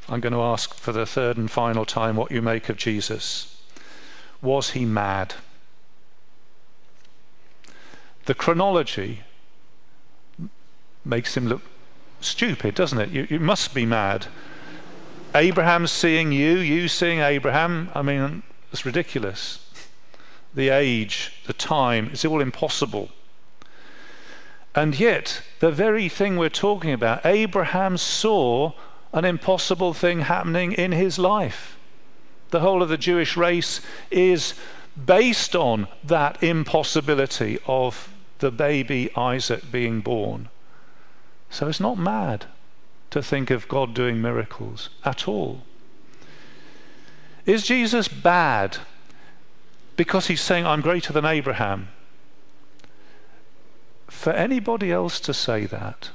[0.10, 3.62] I'm going to ask for the third and final time what you make of Jesus.
[4.42, 5.36] Was he mad?
[8.26, 9.22] The chronology
[11.06, 11.62] makes him look
[12.22, 13.10] stupid, doesn't it?
[13.10, 14.28] You, you must be mad.
[15.36, 17.90] Abraham seeing you, you seeing Abraham.
[17.94, 19.60] I mean, it's ridiculous.
[20.54, 23.10] The age, the time, it's all impossible.
[24.76, 28.74] And yet, the very thing we're talking about, Abraham saw
[29.12, 31.78] an impossible thing happening in his life.
[32.50, 34.54] The whole of the Jewish race is
[35.06, 40.50] based on that impossibility of the baby Isaac being born.
[41.50, 42.46] So it's not mad
[43.12, 45.64] to think of God doing miracles at all.
[47.46, 48.78] Is Jesus bad
[49.96, 51.90] because he's saying, I'm greater than Abraham?
[54.08, 56.12] For anybody else to say that,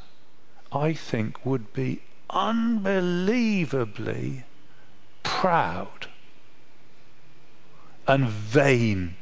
[0.73, 4.45] I think would be unbelievably
[5.23, 6.09] proud
[8.07, 9.17] and vain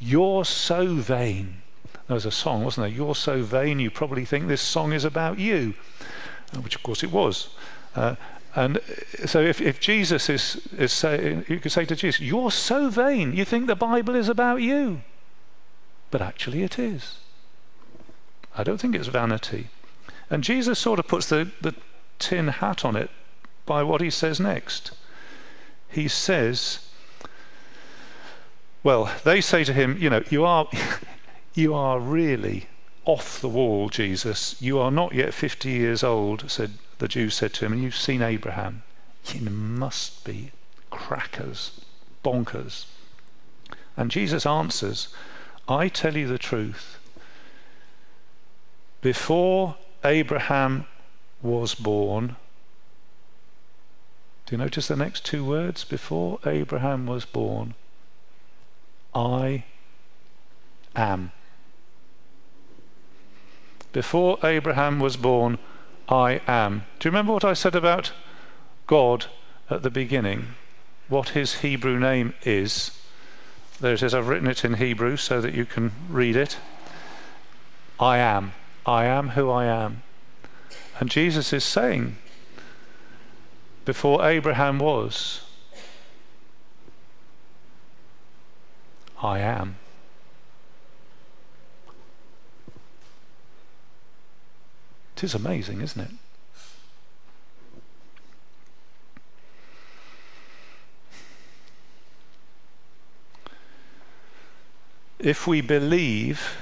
[0.00, 1.62] you're so vain.
[2.06, 2.96] There was a song, wasn't there?
[2.96, 5.74] You're so vain, you probably think this song is about you,
[6.54, 7.50] uh, which of course it was.
[7.94, 8.16] Uh,
[8.54, 12.50] and uh, so if, if Jesus is, is saying, you could say to Jesus, You're
[12.50, 15.02] so vain, you think the Bible is about you.
[16.10, 17.18] But actually it is.
[18.56, 19.68] I don't think it's vanity.
[20.30, 21.74] And Jesus sort of puts the, the
[22.18, 23.10] tin hat on it
[23.66, 24.92] by what he says next.
[25.90, 26.87] he says,
[28.82, 30.68] well, they say to him, you know, you are,
[31.54, 32.66] you are really
[33.04, 34.60] off the wall, Jesus.
[34.60, 37.96] You are not yet 50 years old, said the Jews said to him, and you've
[37.96, 38.82] seen Abraham.
[39.32, 40.52] You must be
[40.90, 41.80] crackers,
[42.24, 42.86] bonkers.
[43.96, 45.08] And Jesus answers,
[45.68, 46.98] I tell you the truth.
[49.00, 50.86] Before Abraham
[51.42, 52.36] was born,
[54.46, 55.84] do you notice the next two words?
[55.84, 57.74] Before Abraham was born,
[59.18, 59.64] I
[60.94, 61.32] am.
[63.92, 65.58] Before Abraham was born,
[66.08, 66.84] I am.
[67.00, 68.12] Do you remember what I said about
[68.86, 69.26] God
[69.68, 70.54] at the beginning?
[71.08, 72.92] What his Hebrew name is?
[73.80, 74.14] There it is.
[74.14, 76.56] I've written it in Hebrew so that you can read it.
[77.98, 78.52] I am.
[78.86, 80.02] I am who I am.
[81.00, 82.18] And Jesus is saying,
[83.84, 85.47] before Abraham was,
[89.22, 89.76] I am.
[95.16, 96.10] It is amazing, isn't it?
[105.18, 106.56] If we believe,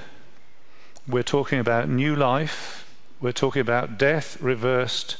[1.07, 2.91] we're talking about new life,
[3.21, 5.17] we're talking about death reversed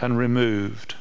[0.00, 0.96] and removed.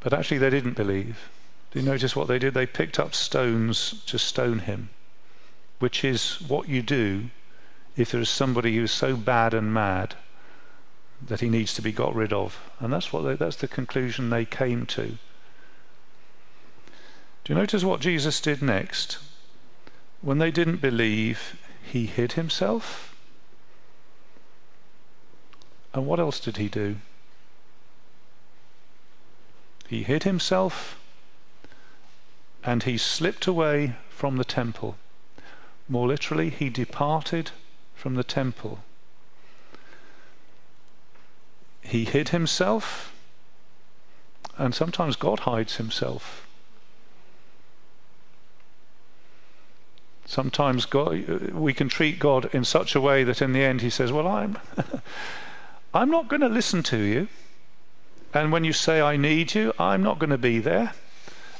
[0.00, 1.31] But actually, they didn't believe.
[1.72, 2.52] Do you notice what they did?
[2.52, 4.90] They picked up stones to stone him,
[5.78, 7.30] which is what you do
[7.96, 10.14] if there is somebody who's so bad and mad
[11.26, 12.70] that he needs to be got rid of.
[12.78, 15.16] And that's what they, that's the conclusion they came to.
[17.44, 19.18] Do you notice what Jesus did next?
[20.20, 23.16] When they didn't believe, he hid himself.
[25.94, 26.96] And what else did he do?
[29.88, 30.98] He hid himself
[32.64, 34.96] and he slipped away from the temple.
[35.88, 37.50] More literally, he departed
[37.94, 38.80] from the temple.
[41.80, 43.12] He hid himself,
[44.56, 46.46] and sometimes God hides himself.
[50.24, 53.90] Sometimes God, we can treat God in such a way that in the end he
[53.90, 54.56] says, Well, I'm,
[55.94, 57.28] I'm not going to listen to you.
[58.32, 60.94] And when you say, I need you, I'm not going to be there.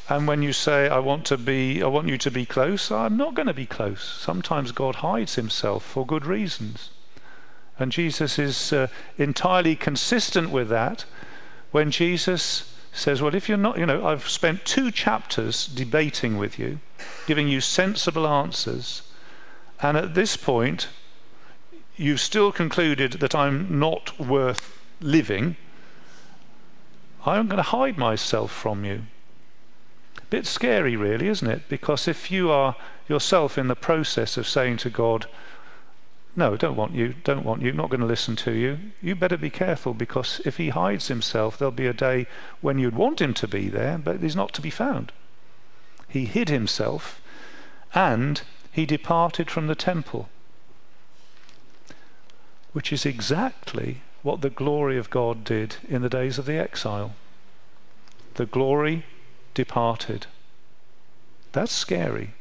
[0.08, 3.16] And when you say, I want to be, I want you to be close, I'm
[3.16, 4.02] not going to be close.
[4.02, 6.90] Sometimes God hides himself for good reasons.
[7.78, 11.04] And Jesus is uh, entirely consistent with that
[11.70, 16.58] when Jesus says, Well, if you're not, you know, I've spent two chapters debating with
[16.58, 16.80] you,
[17.26, 19.02] giving you sensible answers,
[19.80, 20.88] and at this point,
[21.96, 25.56] you've still concluded that I'm not worth living
[27.24, 29.02] I'm going to hide myself from you.
[30.32, 31.68] Bit scary, really, isn't it?
[31.68, 32.74] Because if you are
[33.06, 35.26] yourself in the process of saying to God,
[36.34, 39.36] no, don't want you, don't want you, not going to listen to you, you better
[39.36, 42.26] be careful because if he hides himself, there'll be a day
[42.62, 45.12] when you'd want him to be there, but he's not to be found.
[46.08, 47.20] He hid himself
[47.94, 50.30] and he departed from the temple,
[52.72, 57.16] which is exactly what the glory of God did in the days of the exile.
[58.36, 59.04] The glory
[59.54, 60.26] departed.
[61.52, 62.34] That's scary.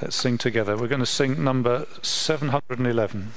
[0.00, 0.76] Let's sing together.
[0.76, 3.32] We're going to sing number 711.